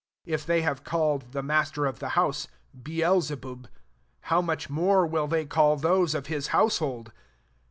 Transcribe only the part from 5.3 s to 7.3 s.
caU\ those of his household